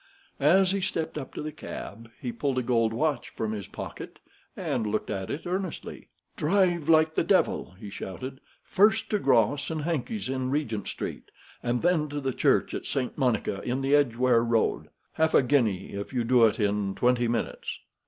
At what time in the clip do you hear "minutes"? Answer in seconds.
17.27-17.77